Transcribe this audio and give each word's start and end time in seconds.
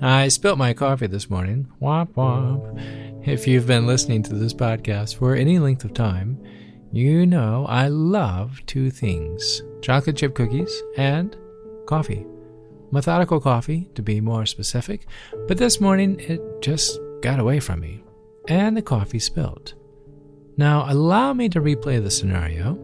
I 0.00 0.28
spilt 0.28 0.58
my 0.58 0.74
coffee 0.74 1.08
this 1.08 1.28
morning. 1.28 1.66
Womp 1.82 2.12
womp. 2.14 3.26
If 3.26 3.48
you've 3.48 3.66
been 3.66 3.86
listening 3.86 4.22
to 4.24 4.34
this 4.34 4.54
podcast 4.54 5.16
for 5.16 5.34
any 5.34 5.58
length 5.58 5.84
of 5.84 5.92
time, 5.92 6.40
you 6.92 7.26
know 7.26 7.66
I 7.68 7.88
love 7.88 8.60
two 8.66 8.90
things 8.90 9.62
chocolate 9.82 10.16
chip 10.16 10.36
cookies 10.36 10.82
and 10.96 11.36
coffee. 11.86 12.24
Methodical 12.92 13.40
coffee, 13.40 13.90
to 13.96 14.02
be 14.02 14.20
more 14.20 14.46
specific, 14.46 15.06
but 15.48 15.58
this 15.58 15.80
morning 15.80 16.20
it 16.20 16.40
just 16.62 16.98
got 17.20 17.40
away 17.40 17.58
from 17.58 17.80
me, 17.80 18.04
and 18.46 18.76
the 18.76 18.82
coffee 18.82 19.18
spilled. 19.18 19.74
Now, 20.56 20.86
allow 20.88 21.32
me 21.32 21.48
to 21.50 21.60
replay 21.60 22.02
the 22.02 22.10
scenario. 22.10 22.76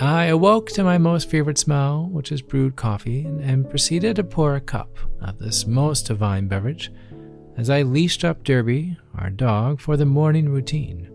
I 0.00 0.26
awoke 0.26 0.68
to 0.70 0.84
my 0.84 0.96
most 0.96 1.28
favorite 1.28 1.58
smell, 1.58 2.08
which 2.12 2.30
is 2.30 2.40
brewed 2.40 2.76
coffee, 2.76 3.24
and 3.24 3.68
proceeded 3.68 4.16
to 4.16 4.24
pour 4.24 4.54
a 4.54 4.60
cup 4.60 4.96
of 5.20 5.38
this 5.38 5.66
most 5.66 6.06
divine 6.06 6.46
beverage 6.46 6.92
as 7.56 7.68
I 7.68 7.82
leashed 7.82 8.24
up 8.24 8.44
Derby, 8.44 8.96
our 9.16 9.28
dog, 9.28 9.80
for 9.80 9.96
the 9.96 10.06
morning 10.06 10.50
routine. 10.50 11.10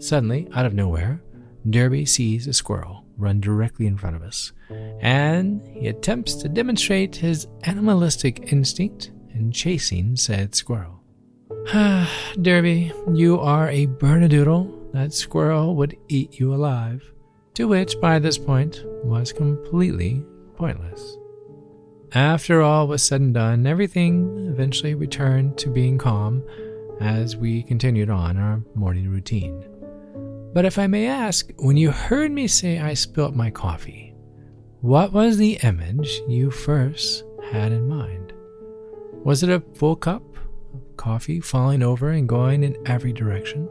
Suddenly, 0.00 0.48
out 0.52 0.66
of 0.66 0.74
nowhere, 0.74 1.22
Derby 1.70 2.04
sees 2.06 2.48
a 2.48 2.52
squirrel 2.52 3.04
run 3.16 3.40
directly 3.40 3.86
in 3.86 3.96
front 3.96 4.16
of 4.16 4.22
us, 4.22 4.52
and 5.00 5.64
he 5.68 5.86
attempts 5.86 6.34
to 6.34 6.48
demonstrate 6.48 7.14
his 7.14 7.46
animalistic 7.64 8.52
instinct 8.52 9.12
in 9.32 9.52
chasing 9.52 10.16
said 10.16 10.56
squirrel. 10.56 11.04
Derby, 12.42 12.92
you 13.12 13.38
are 13.38 13.68
a 13.68 13.86
Bernedoodle. 13.86 14.92
That 14.92 15.12
squirrel 15.12 15.76
would 15.76 15.96
eat 16.08 16.40
you 16.40 16.52
alive 16.52 17.12
to 17.58 17.66
which 17.66 18.00
by 18.00 18.20
this 18.20 18.38
point 18.38 18.84
was 19.02 19.32
completely 19.32 20.24
pointless. 20.54 21.18
After 22.12 22.62
all 22.62 22.86
was 22.86 23.02
said 23.02 23.20
and 23.20 23.34
done, 23.34 23.66
everything 23.66 24.46
eventually 24.48 24.94
returned 24.94 25.58
to 25.58 25.68
being 25.68 25.98
calm 25.98 26.44
as 27.00 27.36
we 27.36 27.64
continued 27.64 28.10
on 28.10 28.36
our 28.36 28.62
morning 28.76 29.08
routine. 29.08 29.68
But 30.54 30.66
if 30.66 30.78
I 30.78 30.86
may 30.86 31.08
ask, 31.08 31.50
when 31.56 31.76
you 31.76 31.90
heard 31.90 32.30
me 32.30 32.46
say 32.46 32.78
I 32.78 32.94
spilt 32.94 33.34
my 33.34 33.50
coffee, 33.50 34.14
what 34.80 35.12
was 35.12 35.36
the 35.36 35.58
image 35.64 36.20
you 36.28 36.52
first 36.52 37.24
had 37.50 37.72
in 37.72 37.88
mind? 37.88 38.32
Was 39.24 39.42
it 39.42 39.50
a 39.50 39.64
full 39.74 39.96
cup 39.96 40.22
of 40.72 40.96
coffee 40.96 41.40
falling 41.40 41.82
over 41.82 42.10
and 42.10 42.28
going 42.28 42.62
in 42.62 42.76
every 42.86 43.12
direction? 43.12 43.68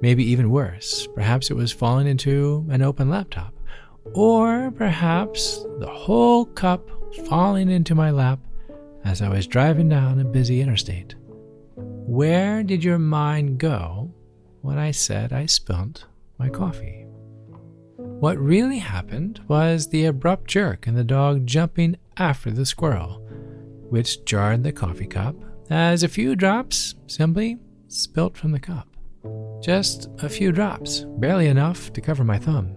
Maybe 0.00 0.24
even 0.24 0.50
worse, 0.50 1.06
perhaps 1.14 1.50
it 1.50 1.54
was 1.54 1.72
falling 1.72 2.06
into 2.06 2.66
an 2.70 2.82
open 2.82 3.10
laptop. 3.10 3.54
Or 4.14 4.70
perhaps 4.70 5.64
the 5.78 5.90
whole 5.90 6.46
cup 6.46 6.88
falling 7.28 7.68
into 7.70 7.94
my 7.94 8.10
lap 8.10 8.40
as 9.04 9.22
I 9.22 9.28
was 9.28 9.46
driving 9.46 9.88
down 9.88 10.20
a 10.20 10.24
busy 10.24 10.60
interstate. 10.60 11.14
Where 11.76 12.62
did 12.62 12.82
your 12.82 12.98
mind 12.98 13.58
go 13.58 14.12
when 14.62 14.78
I 14.78 14.90
said 14.90 15.32
I 15.32 15.46
spilt 15.46 16.06
my 16.38 16.48
coffee? 16.48 17.06
What 17.96 18.38
really 18.38 18.78
happened 18.78 19.40
was 19.48 19.88
the 19.88 20.06
abrupt 20.06 20.48
jerk 20.48 20.86
and 20.86 20.96
the 20.96 21.04
dog 21.04 21.46
jumping 21.46 21.96
after 22.16 22.50
the 22.50 22.66
squirrel, 22.66 23.26
which 23.88 24.24
jarred 24.24 24.62
the 24.62 24.72
coffee 24.72 25.06
cup 25.06 25.36
as 25.70 26.02
a 26.02 26.08
few 26.08 26.34
drops 26.34 26.94
simply 27.06 27.58
spilt 27.88 28.36
from 28.36 28.52
the 28.52 28.60
cup. 28.60 28.89
Just 29.60 30.08
a 30.22 30.28
few 30.28 30.52
drops, 30.52 31.04
barely 31.18 31.46
enough 31.46 31.92
to 31.92 32.00
cover 32.00 32.24
my 32.24 32.38
thumb. 32.38 32.74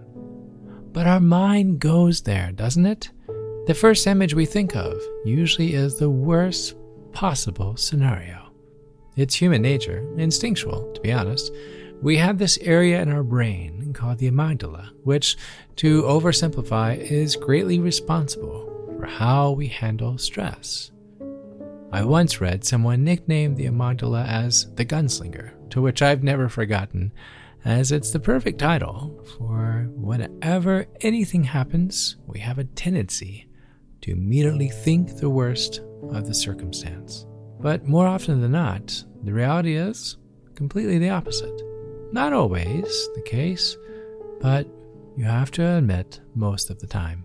But 0.92 1.06
our 1.06 1.20
mind 1.20 1.80
goes 1.80 2.20
there, 2.22 2.52
doesn't 2.52 2.84
it? 2.86 3.10
The 3.66 3.74
first 3.74 4.06
image 4.06 4.34
we 4.34 4.44
think 4.44 4.76
of 4.76 5.00
usually 5.24 5.72
is 5.72 5.98
the 5.98 6.10
worst 6.10 6.76
possible 7.12 7.76
scenario. 7.76 8.50
It's 9.16 9.34
human 9.34 9.62
nature, 9.62 10.06
instinctual, 10.18 10.92
to 10.92 11.00
be 11.00 11.12
honest. 11.12 11.50
We 12.02 12.18
have 12.18 12.36
this 12.36 12.58
area 12.58 13.00
in 13.00 13.10
our 13.10 13.22
brain 13.22 13.94
called 13.94 14.18
the 14.18 14.30
amygdala, 14.30 14.90
which, 15.04 15.38
to 15.76 16.02
oversimplify, 16.02 16.98
is 16.98 17.34
greatly 17.34 17.78
responsible 17.78 18.92
for 18.98 19.06
how 19.06 19.52
we 19.52 19.68
handle 19.68 20.18
stress. 20.18 20.90
I 21.92 22.04
once 22.04 22.40
read 22.40 22.64
someone 22.64 23.04
nicknamed 23.04 23.56
the 23.56 23.66
amygdala 23.66 24.26
as 24.26 24.74
the 24.74 24.84
gunslinger, 24.84 25.52
to 25.74 25.82
which 25.82 26.02
I've 26.02 26.22
never 26.22 26.48
forgotten, 26.48 27.12
as 27.64 27.90
it's 27.90 28.12
the 28.12 28.20
perfect 28.20 28.60
title 28.60 29.26
for 29.36 29.88
whenever 29.90 30.86
anything 31.00 31.42
happens, 31.42 32.14
we 32.28 32.38
have 32.38 32.60
a 32.60 32.64
tendency 32.64 33.48
to 34.02 34.12
immediately 34.12 34.68
think 34.68 35.16
the 35.16 35.28
worst 35.28 35.80
of 36.10 36.28
the 36.28 36.34
circumstance. 36.34 37.26
But 37.58 37.88
more 37.88 38.06
often 38.06 38.40
than 38.40 38.52
not, 38.52 39.02
the 39.24 39.32
reality 39.32 39.74
is 39.74 40.16
completely 40.54 40.98
the 40.98 41.10
opposite. 41.10 41.60
Not 42.12 42.32
always 42.32 43.08
the 43.16 43.22
case, 43.22 43.76
but 44.40 44.68
you 45.16 45.24
have 45.24 45.50
to 45.52 45.76
admit 45.78 46.20
most 46.36 46.70
of 46.70 46.78
the 46.78 46.86
time. 46.86 47.24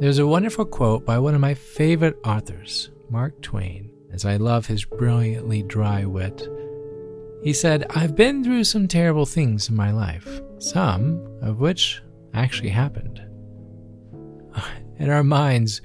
There's 0.00 0.18
a 0.18 0.26
wonderful 0.26 0.64
quote 0.64 1.06
by 1.06 1.20
one 1.20 1.36
of 1.36 1.40
my 1.40 1.54
favorite 1.54 2.18
authors, 2.24 2.90
Mark 3.08 3.40
Twain, 3.40 3.92
as 4.12 4.24
I 4.24 4.34
love 4.34 4.66
his 4.66 4.84
brilliantly 4.84 5.62
dry 5.62 6.04
wit. 6.04 6.48
He 7.42 7.52
said, 7.52 7.86
I've 7.90 8.14
been 8.14 8.44
through 8.44 8.64
some 8.64 8.86
terrible 8.86 9.26
things 9.26 9.68
in 9.68 9.74
my 9.74 9.90
life, 9.90 10.40
some 10.58 11.38
of 11.42 11.58
which 11.58 12.00
actually 12.34 12.70
happened. 12.70 13.20
In 14.98 15.10
our 15.10 15.24
minds, 15.24 15.80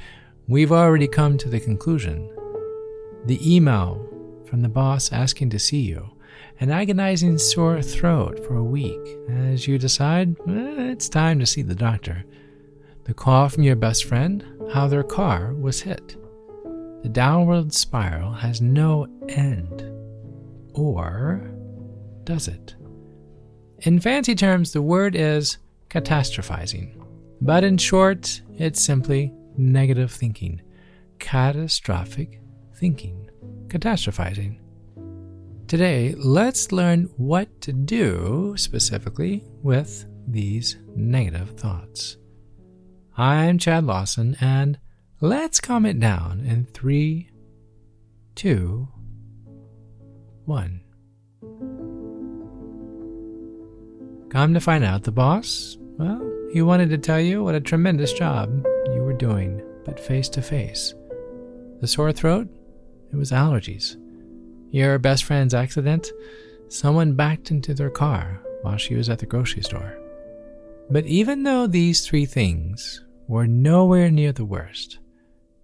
we've 0.47 0.71
already 0.71 1.07
come 1.07 1.37
to 1.39 1.49
the 1.49 1.59
conclusion. 1.59 2.29
The 3.25 3.55
email 3.55 4.03
from 4.47 4.61
the 4.61 4.69
boss 4.69 5.11
asking 5.11 5.49
to 5.49 5.59
see 5.59 5.81
you, 5.81 6.11
an 6.59 6.69
agonizing 6.69 7.37
sore 7.37 7.81
throat 7.81 8.45
for 8.45 8.55
a 8.55 8.63
week 8.63 9.01
as 9.29 9.67
you 9.67 9.79
decide 9.79 10.35
eh, 10.47 10.91
it's 10.91 11.09
time 11.09 11.39
to 11.39 11.45
see 11.45 11.63
the 11.63 11.75
doctor, 11.75 12.23
the 13.05 13.13
call 13.13 13.49
from 13.49 13.63
your 13.63 13.75
best 13.75 14.05
friend, 14.05 14.45
how 14.73 14.87
their 14.87 15.03
car 15.03 15.53
was 15.53 15.81
hit 15.81 16.15
the 17.03 17.09
downward 17.09 17.73
spiral 17.73 18.33
has 18.33 18.59
no 18.59 19.07
end. 19.29 19.96
Or 20.77 21.49
does 22.23 22.47
it? 22.47 22.75
In 23.79 23.99
fancy 23.99 24.35
terms, 24.35 24.71
the 24.71 24.81
word 24.81 25.15
is 25.15 25.57
catastrophizing. 25.89 27.03
But 27.41 27.63
in 27.63 27.77
short, 27.77 28.41
it's 28.57 28.81
simply 28.81 29.33
negative 29.57 30.11
thinking, 30.11 30.61
catastrophic 31.19 32.41
thinking, 32.75 33.29
catastrophizing. 33.67 34.59
Today, 35.67 36.15
let's 36.17 36.71
learn 36.71 37.09
what 37.17 37.61
to 37.61 37.73
do 37.73 38.55
specifically 38.57 39.43
with 39.63 40.05
these 40.27 40.77
negative 40.95 41.51
thoughts. 41.51 42.17
I'm 43.17 43.57
Chad 43.57 43.83
Lawson, 43.83 44.37
and 44.39 44.77
Let's 45.19 45.59
calm 45.59 45.87
it 45.87 45.99
down 45.99 46.45
in 46.45 46.65
three, 46.65 47.31
two, 48.35 48.87
one. 50.47 50.81
Come 54.29 54.53
to 54.53 54.59
find 54.59 54.83
out, 54.83 55.03
the 55.03 55.11
boss, 55.11 55.77
well, 55.97 56.21
he 56.51 56.61
wanted 56.61 56.89
to 56.89 56.97
tell 56.97 57.19
you 57.19 57.43
what 57.43 57.55
a 57.55 57.61
tremendous 57.61 58.13
job 58.13 58.65
you 58.93 59.01
were 59.01 59.13
doing, 59.13 59.61
but 59.85 59.99
face 59.99 60.29
to 60.29 60.41
face. 60.41 60.93
The 61.81 61.87
sore 61.87 62.11
throat? 62.11 62.47
It 63.11 63.15
was 63.15 63.31
allergies. 63.31 63.95
Your 64.71 64.99
best 64.99 65.23
friend's 65.23 65.53
accident? 65.53 66.11
Someone 66.69 67.15
backed 67.15 67.51
into 67.51 67.73
their 67.73 67.89
car 67.89 68.41
while 68.61 68.77
she 68.77 68.95
was 68.95 69.09
at 69.09 69.19
the 69.19 69.25
grocery 69.25 69.63
store. 69.63 69.97
But 70.89 71.05
even 71.05 71.43
though 71.43 71.67
these 71.67 72.05
three 72.05 72.25
things 72.25 73.03
were 73.27 73.47
nowhere 73.47 74.09
near 74.09 74.31
the 74.31 74.45
worst, 74.45 74.99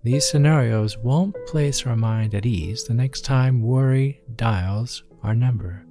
these 0.03 0.29
scenarios 0.29 0.97
won't 0.97 1.33
place 1.47 1.85
our 1.85 1.95
mind 1.95 2.35
at 2.35 2.45
ease 2.45 2.83
the 2.83 2.93
next 2.93 3.21
time 3.21 3.61
worry 3.61 4.21
dials 4.35 5.03
our 5.23 5.33
number. 5.33 5.85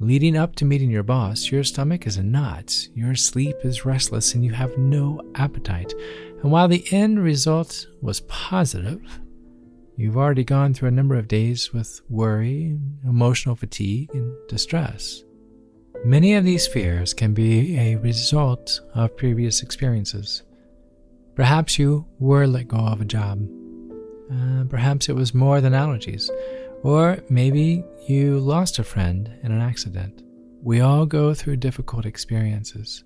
Leading 0.00 0.36
up 0.36 0.56
to 0.56 0.64
meeting 0.64 0.90
your 0.90 1.04
boss, 1.04 1.52
your 1.52 1.62
stomach 1.62 2.04
is 2.04 2.16
in 2.16 2.32
knots, 2.32 2.88
your 2.94 3.14
sleep 3.14 3.54
is 3.62 3.84
restless, 3.84 4.34
and 4.34 4.44
you 4.44 4.52
have 4.52 4.76
no 4.76 5.20
appetite. 5.36 5.94
And 6.42 6.50
while 6.50 6.66
the 6.66 6.84
end 6.90 7.22
result 7.22 7.86
was 8.02 8.22
positive, 8.22 9.00
you've 9.96 10.16
already 10.16 10.42
gone 10.42 10.74
through 10.74 10.88
a 10.88 10.98
number 10.98 11.14
of 11.14 11.28
days 11.28 11.72
with 11.72 12.00
worry, 12.08 12.76
emotional 13.04 13.54
fatigue, 13.54 14.10
and 14.14 14.34
distress. 14.48 15.22
Many 16.04 16.34
of 16.34 16.44
these 16.44 16.66
fears 16.66 17.14
can 17.14 17.32
be 17.32 17.78
a 17.78 17.94
result 17.96 18.80
of 18.94 19.16
previous 19.16 19.62
experiences. 19.62 20.42
Perhaps 21.34 21.78
you 21.78 22.06
were 22.18 22.46
let 22.46 22.68
go 22.68 22.78
of 22.78 23.00
a 23.00 23.04
job. 23.04 23.46
Uh, 24.32 24.64
perhaps 24.68 25.08
it 25.08 25.14
was 25.14 25.34
more 25.34 25.60
than 25.60 25.72
allergies. 25.72 26.30
Or 26.82 27.18
maybe 27.28 27.84
you 28.06 28.38
lost 28.38 28.78
a 28.78 28.84
friend 28.84 29.30
in 29.42 29.52
an 29.52 29.60
accident. 29.60 30.22
We 30.62 30.80
all 30.80 31.06
go 31.06 31.34
through 31.34 31.56
difficult 31.56 32.06
experiences. 32.06 33.04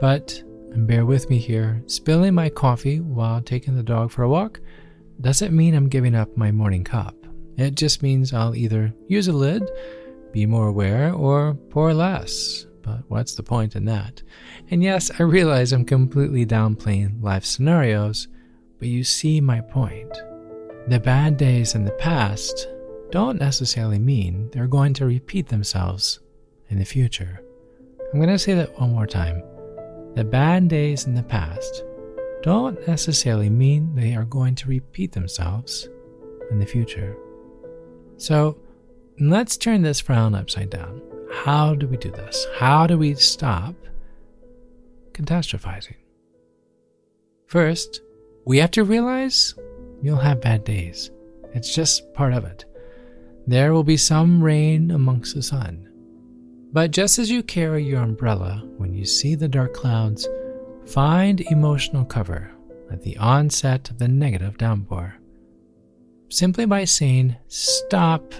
But, 0.00 0.42
and 0.72 0.86
bear 0.86 1.06
with 1.06 1.30
me 1.30 1.38
here, 1.38 1.82
spilling 1.86 2.34
my 2.34 2.48
coffee 2.50 3.00
while 3.00 3.40
taking 3.40 3.76
the 3.76 3.82
dog 3.82 4.10
for 4.10 4.24
a 4.24 4.28
walk 4.28 4.60
doesn't 5.20 5.56
mean 5.56 5.74
I'm 5.74 5.88
giving 5.88 6.14
up 6.14 6.36
my 6.36 6.50
morning 6.50 6.84
cup. 6.84 7.14
It 7.56 7.76
just 7.76 8.02
means 8.02 8.32
I'll 8.32 8.54
either 8.54 8.92
use 9.06 9.28
a 9.28 9.32
lid, 9.32 9.70
be 10.32 10.44
more 10.44 10.68
aware, 10.68 11.12
or 11.12 11.54
pour 11.70 11.94
less. 11.94 12.66
But 12.84 13.00
what's 13.08 13.34
the 13.34 13.42
point 13.42 13.74
in 13.74 13.86
that? 13.86 14.22
And 14.70 14.82
yes, 14.82 15.10
I 15.18 15.22
realize 15.22 15.72
I'm 15.72 15.86
completely 15.86 16.44
downplaying 16.44 17.22
life 17.22 17.44
scenarios, 17.44 18.28
but 18.78 18.88
you 18.88 19.04
see 19.04 19.40
my 19.40 19.62
point. 19.62 20.12
The 20.88 21.00
bad 21.00 21.38
days 21.38 21.74
in 21.74 21.84
the 21.84 21.92
past 21.92 22.68
don't 23.10 23.40
necessarily 23.40 23.98
mean 23.98 24.50
they're 24.52 24.66
going 24.66 24.92
to 24.94 25.06
repeat 25.06 25.48
themselves 25.48 26.20
in 26.68 26.78
the 26.78 26.84
future. 26.84 27.40
I'm 28.12 28.20
going 28.20 28.28
to 28.28 28.38
say 28.38 28.54
that 28.54 28.78
one 28.78 28.92
more 28.92 29.06
time. 29.06 29.42
The 30.14 30.24
bad 30.24 30.68
days 30.68 31.06
in 31.06 31.14
the 31.14 31.22
past 31.22 31.84
don't 32.42 32.86
necessarily 32.86 33.48
mean 33.48 33.94
they 33.94 34.14
are 34.14 34.26
going 34.26 34.54
to 34.56 34.68
repeat 34.68 35.12
themselves 35.12 35.88
in 36.50 36.58
the 36.58 36.66
future. 36.66 37.16
So 38.18 38.58
let's 39.18 39.56
turn 39.56 39.80
this 39.80 40.00
frown 40.00 40.34
upside 40.34 40.68
down. 40.68 41.00
How 41.32 41.74
do 41.74 41.86
we 41.86 41.96
do 41.96 42.10
this? 42.10 42.46
How 42.56 42.86
do 42.86 42.98
we 42.98 43.14
stop 43.14 43.74
catastrophizing? 45.12 45.96
First, 47.46 48.00
we 48.44 48.58
have 48.58 48.70
to 48.72 48.84
realize 48.84 49.54
you'll 50.02 50.16
have 50.16 50.40
bad 50.40 50.64
days. 50.64 51.10
It's 51.54 51.74
just 51.74 52.12
part 52.14 52.32
of 52.32 52.44
it. 52.44 52.64
There 53.46 53.72
will 53.72 53.84
be 53.84 53.96
some 53.96 54.42
rain 54.42 54.90
amongst 54.90 55.34
the 55.34 55.42
sun. 55.42 55.88
But 56.72 56.90
just 56.90 57.18
as 57.18 57.30
you 57.30 57.42
carry 57.42 57.84
your 57.84 58.02
umbrella 58.02 58.62
when 58.78 58.94
you 58.94 59.04
see 59.04 59.34
the 59.34 59.48
dark 59.48 59.74
clouds, 59.74 60.26
Find 60.86 61.40
emotional 61.40 62.04
cover 62.04 62.52
at 62.90 63.02
the 63.02 63.16
onset 63.16 63.90
of 63.90 63.98
the 63.98 64.08
negative 64.08 64.58
downpour. 64.58 65.16
Simply 66.28 66.66
by 66.66 66.84
saying, 66.84 67.36
Stop, 67.48 68.34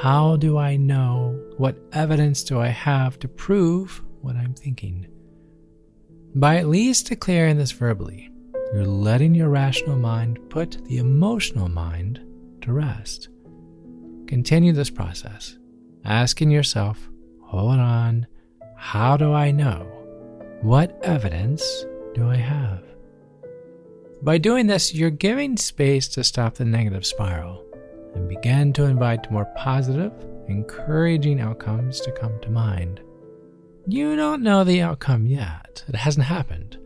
how 0.00 0.36
do 0.36 0.58
I 0.58 0.76
know? 0.76 1.38
What 1.58 1.76
evidence 1.92 2.42
do 2.42 2.58
I 2.58 2.68
have 2.68 3.18
to 3.20 3.28
prove 3.28 4.02
what 4.20 4.36
I'm 4.36 4.54
thinking? 4.54 5.06
By 6.34 6.56
at 6.56 6.68
least 6.68 7.06
declaring 7.08 7.56
this 7.58 7.72
verbally, 7.72 8.30
you're 8.72 8.86
letting 8.86 9.34
your 9.34 9.50
rational 9.50 9.96
mind 9.96 10.38
put 10.48 10.84
the 10.86 10.96
emotional 10.96 11.68
mind 11.68 12.20
to 12.62 12.72
rest. 12.72 13.28
Continue 14.26 14.72
this 14.72 14.90
process, 14.90 15.58
asking 16.04 16.50
yourself, 16.50 17.08
Hold 17.42 17.78
on, 17.78 18.26
how 18.76 19.16
do 19.16 19.32
I 19.32 19.50
know? 19.50 19.86
What 20.62 20.98
evidence 21.02 21.84
do 22.14 22.28
I 22.28 22.36
have? 22.36 22.82
By 24.22 24.38
doing 24.38 24.66
this, 24.68 24.94
you're 24.94 25.10
giving 25.10 25.56
space 25.56 26.08
to 26.08 26.24
stop 26.24 26.54
the 26.54 26.64
negative 26.64 27.04
spiral 27.04 27.64
and 28.14 28.28
begin 28.28 28.72
to 28.74 28.84
invite 28.84 29.30
more 29.30 29.46
positive, 29.56 30.12
encouraging 30.48 31.40
outcomes 31.40 32.00
to 32.00 32.12
come 32.12 32.38
to 32.40 32.50
mind. 32.50 33.00
You 33.86 34.16
don't 34.16 34.42
know 34.42 34.64
the 34.64 34.82
outcome 34.82 35.26
yet, 35.26 35.84
it 35.88 35.96
hasn't 35.96 36.26
happened. 36.26 36.78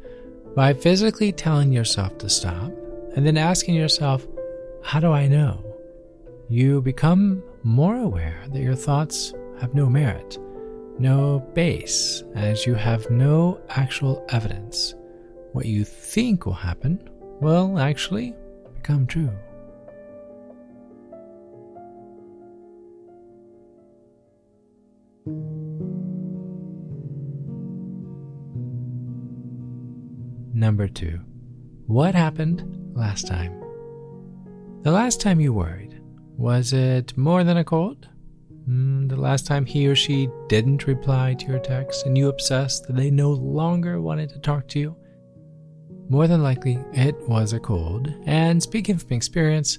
By 0.55 0.73
physically 0.73 1.33
telling 1.33 1.73
yourself 1.73 2.17
to 2.19 2.29
stop 2.29 2.73
and 3.15 3.27
then 3.27 3.37
asking 3.37 3.75
yourself, 3.75 4.27
How 4.83 5.01
do 5.01 5.13
I 5.13 5.27
know? 5.27 5.63
you 6.49 6.81
become 6.81 7.43
more 7.65 7.97
aware 7.97 8.41
that 8.53 8.63
your 8.63 8.77
thoughts 8.77 9.35
have 9.59 9.75
no 9.75 9.87
merit 9.87 10.39
no 10.99 11.41
base, 11.55 12.23
as 12.35 12.67
you 12.67 12.75
have 12.75 13.11
no 13.11 13.61
actual 13.71 14.25
evidence. 14.31 14.95
What 15.53 15.67
you 15.67 15.85
think 15.85 16.47
will 16.47 16.55
happen 16.55 17.09
will 17.41 17.79
actually 17.79 18.35
become 18.75 19.07
true. 19.07 19.31
Number 30.57 30.89
two, 30.89 31.21
what 31.87 32.15
happened 32.15 32.65
last 32.97 33.27
time? 33.27 33.61
The 34.85 34.91
last 34.91 35.21
time 35.21 35.39
you 35.39 35.53
worried, 35.53 36.01
was 36.39 36.73
it 36.73 37.15
more 37.15 37.45
than 37.45 37.59
a 37.59 37.65
cold? 37.65 38.09
Mm, 38.67 39.07
the 39.07 39.21
last 39.21 39.47
time 39.47 39.67
he 39.67 39.87
or 39.87 39.95
she 39.95 40.31
didn't 40.49 40.87
reply 40.87 41.35
to 41.35 41.47
your 41.47 41.59
text 41.59 42.07
and 42.07 42.17
you 42.17 42.31
obsessed 42.31 42.87
that 42.87 42.97
they 42.97 43.11
no 43.11 43.33
longer 43.33 44.01
wanted 44.01 44.31
to 44.31 44.39
talk 44.39 44.67
to 44.69 44.79
you? 44.79 44.97
More 46.09 46.27
than 46.27 46.43
likely, 46.43 46.79
it 46.95 47.17
was 47.29 47.53
a 47.53 47.61
cold. 47.61 48.15
And 48.25 48.63
speaking 48.63 48.97
from 48.97 49.13
experience, 49.13 49.79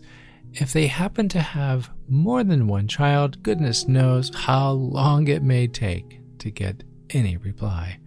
if 0.54 0.74
they 0.74 0.86
happen 0.86 1.28
to 1.30 1.42
have 1.42 1.90
more 2.08 2.44
than 2.44 2.68
one 2.68 2.88
child, 2.88 3.42
goodness 3.42 3.88
knows 3.88 4.32
how 4.32 4.74
long 4.74 5.28
it 5.28 5.42
may 5.42 5.66
take 5.66 6.22
to 6.38 6.52
get 6.52 6.84
any 7.10 7.38
reply. 7.38 7.98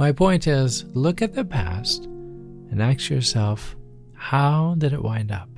My 0.00 0.12
point 0.12 0.46
is 0.46 0.86
look 0.94 1.20
at 1.20 1.34
the 1.34 1.44
past 1.44 2.06
and 2.06 2.80
ask 2.80 3.10
yourself 3.10 3.76
how 4.14 4.74
did 4.78 4.94
it 4.94 5.02
wind 5.02 5.30
up? 5.30 5.50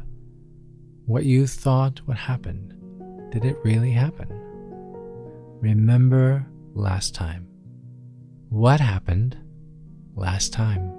What 1.07 1.25
you 1.25 1.47
thought 1.47 2.01
would 2.09 2.17
happen, 2.17 2.75
did 3.31 3.45
it 3.45 3.57
really 3.63 3.93
happen? 3.93 4.27
Remember 5.61 6.45
last 6.75 7.15
time. 7.15 7.47
What 8.49 8.81
happened 8.81 9.39
last 10.17 10.53
time? 10.53 10.91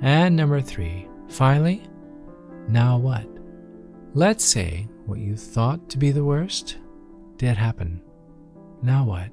And 0.00 0.36
number 0.36 0.60
three, 0.60 1.08
finally, 1.28 1.82
now 2.68 2.96
what? 2.96 3.37
Let's 4.18 4.42
say 4.42 4.88
what 5.06 5.20
you 5.20 5.36
thought 5.36 5.88
to 5.90 5.96
be 5.96 6.10
the 6.10 6.24
worst 6.24 6.78
did 7.36 7.56
happen. 7.56 8.02
Now 8.82 9.04
what? 9.04 9.30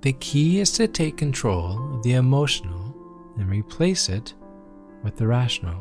The 0.00 0.14
key 0.14 0.60
is 0.60 0.72
to 0.72 0.88
take 0.88 1.18
control 1.18 1.94
of 1.94 2.02
the 2.02 2.14
emotional 2.14 2.96
and 3.36 3.50
replace 3.50 4.08
it 4.08 4.32
with 5.02 5.16
the 5.16 5.26
rational. 5.26 5.76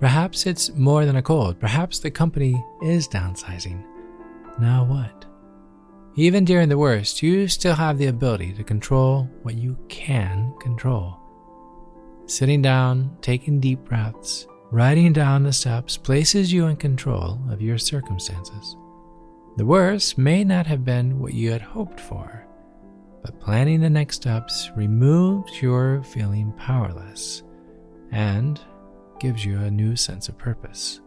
Perhaps 0.00 0.46
it's 0.46 0.74
more 0.76 1.04
than 1.04 1.16
a 1.16 1.22
cold. 1.22 1.60
Perhaps 1.60 1.98
the 1.98 2.10
company 2.10 2.54
is 2.82 3.06
downsizing. 3.06 3.84
Now 4.58 4.86
what? 4.86 5.26
Even 6.16 6.46
during 6.46 6.70
the 6.70 6.78
worst, 6.78 7.22
you 7.22 7.48
still 7.48 7.74
have 7.74 7.98
the 7.98 8.06
ability 8.06 8.54
to 8.54 8.64
control 8.64 9.28
what 9.42 9.56
you 9.56 9.76
can 9.90 10.54
control. 10.58 11.18
Sitting 12.24 12.62
down, 12.62 13.14
taking 13.20 13.60
deep 13.60 13.80
breaths, 13.84 14.46
writing 14.72 15.12
down 15.12 15.42
the 15.42 15.52
steps 15.52 15.98
places 15.98 16.50
you 16.50 16.66
in 16.66 16.76
control 16.76 17.38
of 17.50 17.60
your 17.60 17.76
circumstances. 17.76 18.74
The 19.58 19.66
worst 19.66 20.16
may 20.16 20.44
not 20.44 20.66
have 20.66 20.82
been 20.82 21.18
what 21.18 21.34
you 21.34 21.52
had 21.52 21.60
hoped 21.60 22.00
for, 22.00 22.46
but 23.22 23.38
planning 23.38 23.82
the 23.82 23.90
next 23.90 24.16
steps 24.16 24.70
removes 24.74 25.60
your 25.60 26.02
feeling 26.02 26.54
powerless 26.56 27.42
and 28.12 28.58
gives 29.20 29.44
you 29.44 29.58
a 29.58 29.70
new 29.70 29.94
sense 29.94 30.30
of 30.30 30.38
purpose. 30.38 31.02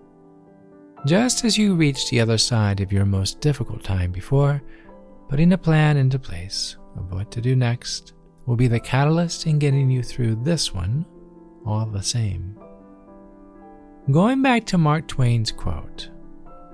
Just 1.07 1.43
as 1.43 1.57
you 1.57 1.74
reach 1.74 2.07
the 2.10 2.19
other 2.19 2.38
side 2.38 2.81
of 2.81 2.93
your 2.93 3.05
most 3.05 3.41
difficult 3.41 3.84
time 3.84 4.12
before, 4.12 4.62
putting 5.27 5.53
a 5.53 5.57
plan 5.57 5.98
into 5.98 6.19
place 6.19 6.77
of 6.95 7.12
what 7.12 7.31
to 7.31 7.41
do 7.41 7.55
next 7.55 8.13
will 8.45 8.55
be 8.55 8.67
the 8.67 8.79
catalyst 8.79 9.48
in 9.48 9.57
getting 9.57 9.89
you 9.89 10.03
through 10.03 10.36
this 10.43 10.72
one 10.72 11.03
all 11.65 11.88
the 11.88 12.03
same. 12.03 12.60
Going 14.12 14.43
back 14.43 14.65
to 14.65 14.77
Mark 14.77 15.07
Twain's 15.07 15.51
quote, 15.51 16.12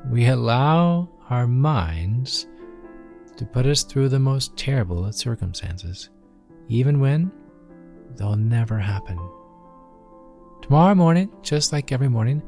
we 0.10 0.28
allow 0.28 1.08
our 1.30 1.48
minds 1.48 2.46
to 3.38 3.46
put 3.46 3.66
us 3.66 3.84
through 3.84 4.10
the 4.10 4.20
most 4.20 4.58
terrible 4.58 5.06
of 5.06 5.16
circumstances, 5.16 6.10
even 6.68 7.00
when 7.00 7.32
they'll 8.18 8.36
never 8.36 8.78
happen. 8.78 9.18
Tomorrow 10.62 10.94
morning, 10.96 11.32
just 11.42 11.72
like 11.72 11.94
every 11.94 12.10
morning, 12.10 12.44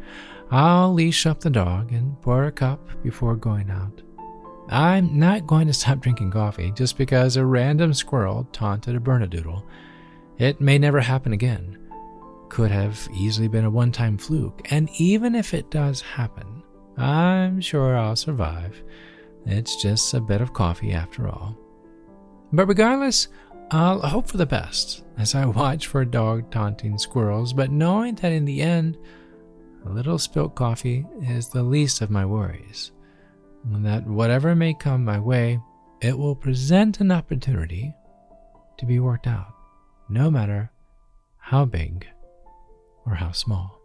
I'll 0.51 0.93
leash 0.93 1.25
up 1.25 1.39
the 1.39 1.49
dog 1.49 1.93
and 1.93 2.21
pour 2.21 2.43
a 2.43 2.51
cup 2.51 2.85
before 3.03 3.37
going 3.37 3.71
out. 3.71 4.01
I'm 4.67 5.17
not 5.17 5.47
going 5.47 5.67
to 5.67 5.73
stop 5.73 5.99
drinking 6.01 6.31
coffee 6.31 6.71
just 6.71 6.97
because 6.97 7.37
a 7.37 7.45
random 7.45 7.93
squirrel 7.93 8.49
taunted 8.51 8.97
a 8.97 8.99
Bernedoodle. 8.99 9.63
It 10.37 10.59
may 10.59 10.77
never 10.77 10.99
happen 10.99 11.31
again. 11.31 11.77
Could 12.53 12.69
have 12.69 13.09
easily 13.11 13.47
been 13.47 13.65
a 13.65 13.71
one 13.71 13.91
time 13.91 14.15
fluke, 14.15 14.61
and 14.69 14.87
even 14.99 15.33
if 15.33 15.55
it 15.55 15.71
does 15.71 16.01
happen, 16.01 16.61
I'm 16.97 17.59
sure 17.59 17.97
I'll 17.97 18.15
survive. 18.15 18.79
It's 19.47 19.81
just 19.81 20.13
a 20.13 20.21
bit 20.21 20.39
of 20.39 20.53
coffee 20.53 20.91
after 20.91 21.27
all. 21.27 21.57
But 22.51 22.67
regardless, 22.67 23.29
I'll 23.71 24.01
hope 24.01 24.27
for 24.27 24.37
the 24.37 24.45
best 24.45 25.03
as 25.17 25.33
I 25.33 25.47
watch 25.47 25.87
for 25.87 26.05
dog 26.05 26.51
taunting 26.51 26.99
squirrels, 26.99 27.53
but 27.53 27.71
knowing 27.71 28.13
that 28.17 28.31
in 28.31 28.45
the 28.45 28.61
end, 28.61 28.99
a 29.87 29.89
little 29.89 30.19
spilt 30.19 30.53
coffee 30.53 31.07
is 31.23 31.49
the 31.49 31.63
least 31.63 32.01
of 32.01 32.11
my 32.11 32.23
worries, 32.23 32.91
and 33.63 33.83
that 33.83 34.05
whatever 34.05 34.53
may 34.53 34.75
come 34.75 35.03
my 35.03 35.19
way, 35.19 35.59
it 36.01 36.15
will 36.15 36.35
present 36.35 36.99
an 36.99 37.11
opportunity 37.11 37.95
to 38.77 38.85
be 38.85 38.99
worked 38.99 39.25
out, 39.25 39.55
no 40.07 40.29
matter 40.29 40.69
how 41.37 41.65
big 41.65 42.05
or 43.05 43.15
how 43.15 43.31
small. 43.31 43.79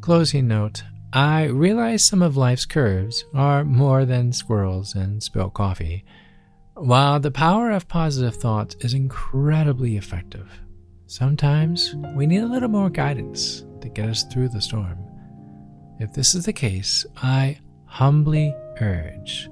Closing 0.00 0.48
note 0.48 0.82
I 1.12 1.44
realize 1.44 2.04
some 2.04 2.22
of 2.22 2.36
life's 2.36 2.64
curves 2.64 3.24
are 3.34 3.64
more 3.64 4.04
than 4.04 4.32
squirrels 4.32 4.94
and 4.94 5.22
spilled 5.22 5.54
coffee. 5.54 6.04
While 6.74 7.20
the 7.20 7.30
power 7.30 7.70
of 7.70 7.88
positive 7.88 8.36
thoughts 8.36 8.76
is 8.80 8.94
incredibly 8.94 9.96
effective, 9.96 10.48
sometimes 11.06 11.94
we 12.14 12.26
need 12.26 12.42
a 12.42 12.46
little 12.46 12.68
more 12.68 12.90
guidance 12.90 13.64
to 13.80 13.88
get 13.88 14.08
us 14.08 14.22
through 14.24 14.50
the 14.50 14.60
storm. 14.60 14.98
If 15.98 16.12
this 16.12 16.34
is 16.34 16.44
the 16.44 16.52
case, 16.52 17.04
I 17.16 17.58
humbly 17.90 18.54
urge 18.80 19.50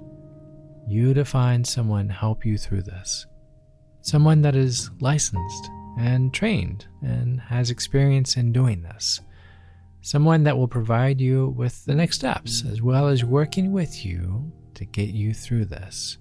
you 0.87 1.13
to 1.13 1.25
find 1.25 1.67
someone 1.67 2.09
help 2.09 2.47
you 2.47 2.57
through 2.57 2.83
this. 2.83 3.27
Someone 4.01 4.41
that 4.43 4.57
is 4.57 4.91
licensed 5.01 5.71
and 5.99 6.33
trained 6.33 6.87
and 7.03 7.41
has 7.41 7.71
experience 7.71 8.37
in 8.37 8.53
doing 8.53 8.81
this 8.83 9.21
someone 10.01 10.45
that 10.45 10.57
will 10.57 10.69
provide 10.69 11.21
you 11.21 11.49
with 11.57 11.85
the 11.85 11.95
next 11.95 12.17
steps, 12.17 12.65
as 12.65 12.81
well 12.81 13.09
as 13.09 13.25
working 13.25 13.73
with 13.73 14.07
you 14.07 14.51
to 14.75 14.85
get 14.87 15.11
you 15.11 15.35
through 15.35 15.65
this. 15.67 16.19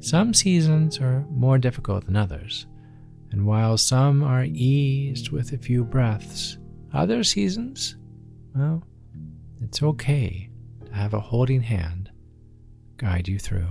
Some 0.00 0.34
seasons 0.34 0.98
are 0.98 1.24
more 1.30 1.58
difficult 1.58 2.04
than 2.06 2.16
others, 2.16 2.66
and 3.30 3.46
while 3.46 3.76
some 3.76 4.22
are 4.22 4.44
eased 4.44 5.30
with 5.30 5.52
a 5.52 5.58
few 5.58 5.84
breaths, 5.84 6.58
other 6.92 7.22
seasons, 7.22 7.96
well, 8.54 8.82
it's 9.60 9.82
okay 9.82 10.50
have 10.96 11.14
a 11.14 11.20
holding 11.20 11.60
hand 11.60 12.10
guide 12.96 13.28
you 13.28 13.38
through. 13.38 13.68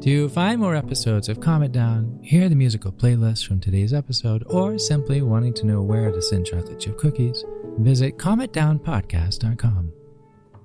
To 0.00 0.30
find 0.30 0.58
more 0.58 0.74
episodes 0.74 1.28
of 1.28 1.40
Calm 1.40 1.70
Down, 1.70 2.18
hear 2.22 2.48
the 2.48 2.54
musical 2.54 2.90
playlist 2.90 3.46
from 3.46 3.60
today's 3.60 3.92
episode, 3.92 4.42
or 4.46 4.78
simply 4.78 5.20
wanting 5.20 5.52
to 5.54 5.66
know 5.66 5.82
where 5.82 6.10
to 6.10 6.22
send 6.22 6.46
chocolate 6.46 6.80
chip 6.80 6.96
cookies, 6.96 7.44
visit 7.78 8.16
calmitdownpodcast.com. 8.16 9.92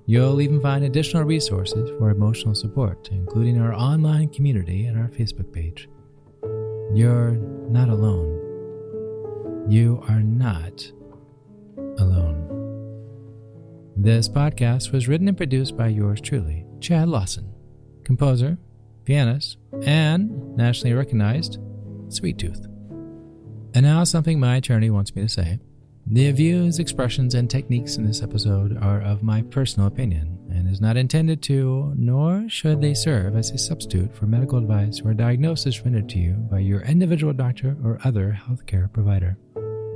You'll 0.06 0.40
even 0.40 0.60
find 0.62 0.84
additional 0.84 1.24
resources 1.24 1.90
for 1.98 2.08
emotional 2.08 2.54
support, 2.54 3.10
including 3.12 3.60
our 3.60 3.74
online 3.74 4.30
community 4.30 4.86
and 4.86 4.98
our 4.98 5.08
Facebook 5.08 5.52
page. 5.52 5.86
You're 6.94 7.32
not 7.68 7.88
alone. 7.88 9.66
You 9.68 10.02
are 10.08 10.20
not 10.20 10.90
alone. 11.98 12.44
This 13.96 14.28
podcast 14.28 14.92
was 14.92 15.08
written 15.08 15.28
and 15.28 15.36
produced 15.36 15.76
by 15.76 15.88
yours 15.88 16.20
truly, 16.20 16.64
Chad 16.80 17.08
Lawson, 17.08 17.52
composer, 18.04 18.58
pianist, 19.04 19.58
and 19.82 20.56
nationally 20.56 20.94
recognized 20.94 21.58
Sweet 22.08 22.38
Tooth. 22.38 22.64
And 23.74 23.82
now, 23.82 24.04
something 24.04 24.38
my 24.38 24.56
attorney 24.56 24.90
wants 24.90 25.14
me 25.14 25.22
to 25.22 25.28
say. 25.28 25.58
The 26.06 26.30
views, 26.30 26.78
expressions, 26.78 27.34
and 27.34 27.50
techniques 27.50 27.96
in 27.96 28.06
this 28.06 28.22
episode 28.22 28.78
are 28.80 29.02
of 29.02 29.22
my 29.22 29.42
personal 29.42 29.88
opinion 29.88 30.35
and 30.50 30.68
is 30.68 30.80
not 30.80 30.96
intended 30.96 31.42
to, 31.42 31.92
nor 31.96 32.48
should 32.48 32.80
they 32.80 32.94
serve 32.94 33.36
as 33.36 33.50
a 33.50 33.58
substitute 33.58 34.14
for 34.14 34.26
medical 34.26 34.58
advice 34.58 35.00
or 35.04 35.14
diagnosis 35.14 35.84
rendered 35.84 36.08
to 36.10 36.18
you 36.18 36.32
by 36.50 36.58
your 36.58 36.82
individual 36.82 37.32
doctor 37.32 37.76
or 37.84 37.98
other 38.04 38.38
healthcare 38.46 38.92
provider. 38.92 39.36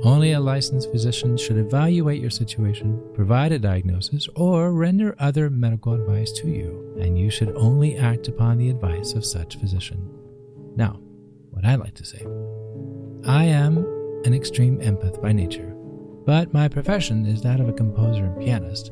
Only 0.03 0.31
a 0.31 0.39
licensed 0.39 0.91
physician 0.91 1.37
should 1.37 1.57
evaluate 1.57 2.21
your 2.21 2.31
situation, 2.31 2.99
provide 3.13 3.51
a 3.51 3.59
diagnosis, 3.59 4.27
or 4.35 4.73
render 4.73 5.15
other 5.19 5.49
medical 5.51 5.93
advice 5.93 6.31
to 6.39 6.47
you, 6.47 6.97
and 6.99 7.19
you 7.19 7.29
should 7.29 7.55
only 7.55 7.97
act 7.97 8.27
upon 8.27 8.57
the 8.57 8.71
advice 8.71 9.13
of 9.13 9.23
such 9.23 9.57
physician. 9.57 10.09
Now, 10.75 10.99
what 11.51 11.65
I 11.65 11.75
like 11.75 11.93
to 11.95 12.05
say 12.05 12.25
I 13.27 13.43
am 13.43 13.77
an 14.25 14.33
extreme 14.33 14.79
empath 14.79 15.21
by 15.21 15.33
nature, 15.33 15.71
but 16.25 16.51
my 16.51 16.67
profession 16.67 17.27
is 17.27 17.43
that 17.43 17.59
of 17.59 17.69
a 17.69 17.73
composer 17.73 18.25
and 18.25 18.39
pianist, 18.39 18.91